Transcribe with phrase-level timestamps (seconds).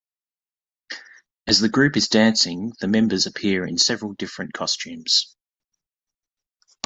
[1.45, 5.35] As the group is dancing, the members appear in several different costumes.